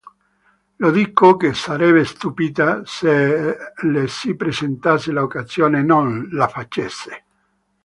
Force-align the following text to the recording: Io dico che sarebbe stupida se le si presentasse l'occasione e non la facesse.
Io 0.77 0.89
dico 0.89 1.35
che 1.37 1.53
sarebbe 1.53 2.05
stupida 2.05 2.81
se 2.85 3.55
le 3.83 4.07
si 4.07 4.35
presentasse 4.35 5.11
l'occasione 5.11 5.81
e 5.81 5.83
non 5.83 6.27
la 6.31 6.47
facesse. 6.47 7.25